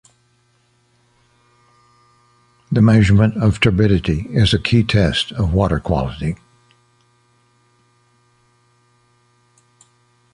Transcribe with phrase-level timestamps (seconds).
[2.71, 6.37] The measurement of turbidity is a key test of water quality.